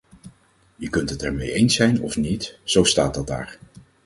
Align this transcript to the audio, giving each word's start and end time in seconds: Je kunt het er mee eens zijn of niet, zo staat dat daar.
Je 0.75 0.89
kunt 0.89 1.09
het 1.09 1.23
er 1.23 1.33
mee 1.33 1.53
eens 1.53 1.75
zijn 1.75 2.01
of 2.01 2.17
niet, 2.17 2.59
zo 2.63 2.83
staat 2.83 3.13
dat 3.13 3.27
daar. 3.27 3.57